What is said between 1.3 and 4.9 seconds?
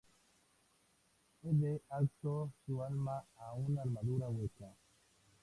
Ed ató su alma a una armadura hueca.